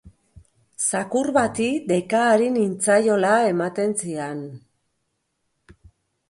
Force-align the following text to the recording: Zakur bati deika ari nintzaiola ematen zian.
Zakur 0.89 1.27
bati 1.35 1.67
deika 1.91 2.21
ari 2.29 2.47
nintzaiola 2.55 3.35
ematen 3.51 3.95
zian. 4.07 4.41